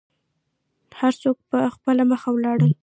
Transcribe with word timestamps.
هر 0.99 1.13
څوک 1.23 1.37
په 1.49 1.59
خپله 1.75 2.03
مخه 2.11 2.29
ولاړل. 2.33 2.71